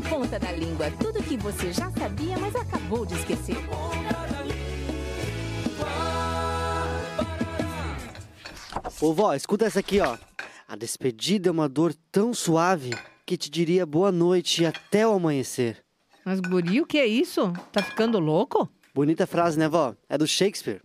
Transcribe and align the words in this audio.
ponta 0.00 0.38
da 0.38 0.52
língua, 0.52 0.90
tudo 0.92 1.22
que 1.22 1.36
você 1.36 1.72
já 1.72 1.90
sabia, 1.90 2.38
mas 2.38 2.54
acabou 2.54 3.04
de 3.04 3.14
esquecer. 3.14 3.56
Ô 9.00 9.14
vó, 9.14 9.34
escuta 9.34 9.64
essa 9.64 9.80
aqui, 9.80 10.00
ó. 10.00 10.16
A 10.68 10.76
despedida 10.76 11.48
é 11.48 11.52
uma 11.52 11.68
dor 11.68 11.94
tão 12.12 12.34
suave 12.34 12.90
que 13.24 13.36
te 13.36 13.50
diria 13.50 13.86
boa 13.86 14.12
noite 14.12 14.64
até 14.66 15.06
o 15.06 15.12
amanhecer. 15.12 15.82
Mas, 16.24 16.38
guri, 16.40 16.80
o 16.80 16.86
que 16.86 16.98
é 16.98 17.06
isso? 17.06 17.52
Tá 17.72 17.82
ficando 17.82 18.18
louco? 18.18 18.68
Bonita 18.94 19.26
frase, 19.26 19.58
né, 19.58 19.68
vó? 19.68 19.94
É 20.08 20.18
do 20.18 20.26
Shakespeare. 20.26 20.82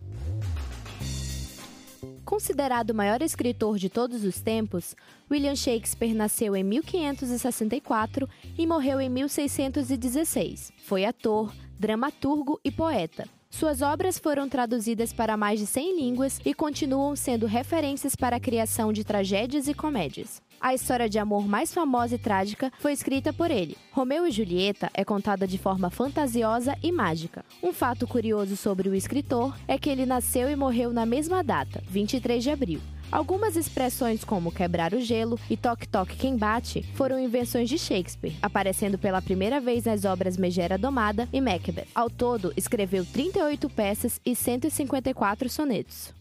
Considerado 2.26 2.90
o 2.90 2.94
maior 2.94 3.22
escritor 3.22 3.78
de 3.78 3.88
todos 3.88 4.24
os 4.24 4.40
tempos, 4.40 4.96
William 5.30 5.54
Shakespeare 5.54 6.12
nasceu 6.12 6.56
em 6.56 6.64
1564 6.64 8.28
e 8.58 8.66
morreu 8.66 9.00
em 9.00 9.08
1616. 9.08 10.72
Foi 10.76 11.04
ator, 11.04 11.54
dramaturgo 11.78 12.60
e 12.64 12.72
poeta. 12.72 13.35
Suas 13.50 13.80
obras 13.80 14.18
foram 14.18 14.48
traduzidas 14.48 15.12
para 15.12 15.36
mais 15.36 15.58
de 15.60 15.66
100 15.66 15.96
línguas 15.96 16.40
e 16.44 16.52
continuam 16.52 17.16
sendo 17.16 17.46
referências 17.46 18.14
para 18.14 18.36
a 18.36 18.40
criação 18.40 18.92
de 18.92 19.04
tragédias 19.04 19.68
e 19.68 19.74
comédias. 19.74 20.42
A 20.60 20.74
história 20.74 21.08
de 21.08 21.18
amor 21.18 21.46
mais 21.46 21.72
famosa 21.72 22.16
e 22.16 22.18
trágica 22.18 22.72
foi 22.78 22.92
escrita 22.92 23.32
por 23.32 23.50
ele. 23.50 23.76
Romeu 23.92 24.26
e 24.26 24.30
Julieta 24.30 24.90
é 24.94 25.04
contada 25.04 25.46
de 25.46 25.58
forma 25.58 25.90
fantasiosa 25.90 26.76
e 26.82 26.90
mágica. 26.90 27.44
Um 27.62 27.72
fato 27.72 28.06
curioso 28.06 28.56
sobre 28.56 28.88
o 28.88 28.94
escritor 28.94 29.56
é 29.68 29.78
que 29.78 29.90
ele 29.90 30.06
nasceu 30.06 30.50
e 30.50 30.56
morreu 30.56 30.92
na 30.92 31.06
mesma 31.06 31.42
data, 31.42 31.82
23 31.88 32.42
de 32.42 32.50
abril. 32.50 32.80
Algumas 33.10 33.56
expressões 33.56 34.24
como 34.24 34.50
quebrar 34.50 34.92
o 34.92 35.00
gelo 35.00 35.38
e 35.48 35.56
toque-toque 35.56 36.16
quem 36.16 36.36
bate 36.36 36.82
foram 36.94 37.18
invenções 37.18 37.68
de 37.68 37.78
Shakespeare, 37.78 38.36
aparecendo 38.42 38.98
pela 38.98 39.22
primeira 39.22 39.60
vez 39.60 39.84
nas 39.84 40.04
obras 40.04 40.36
Megera 40.36 40.76
Domada 40.76 41.28
e 41.32 41.40
Macbeth. 41.40 41.86
Ao 41.94 42.10
todo, 42.10 42.52
escreveu 42.56 43.04
38 43.04 43.70
peças 43.70 44.20
e 44.26 44.34
154 44.34 45.48
sonetos. 45.48 46.12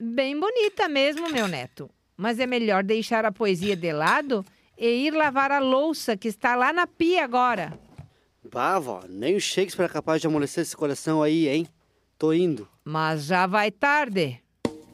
Bem 0.00 0.38
bonita 0.38 0.86
mesmo, 0.88 1.30
meu 1.30 1.48
neto. 1.48 1.90
Mas 2.16 2.38
é 2.38 2.46
melhor 2.46 2.84
deixar 2.84 3.24
a 3.24 3.32
poesia 3.32 3.74
de 3.74 3.92
lado 3.92 4.44
e 4.76 5.06
ir 5.06 5.12
lavar 5.12 5.50
a 5.50 5.58
louça 5.58 6.16
que 6.16 6.28
está 6.28 6.54
lá 6.54 6.72
na 6.72 6.86
pia 6.86 7.24
agora. 7.24 7.78
Bah, 8.52 8.78
vó, 8.78 9.02
nem 9.08 9.34
o 9.34 9.40
Shakespeare 9.40 9.86
é 9.86 9.92
capaz 9.92 10.20
de 10.20 10.26
amolecer 10.26 10.62
esse 10.62 10.76
coração 10.76 11.22
aí, 11.22 11.48
hein? 11.48 11.66
Tô 12.18 12.32
indo. 12.32 12.68
Mas 12.84 13.24
já 13.24 13.46
vai 13.46 13.70
tarde. 13.70 14.40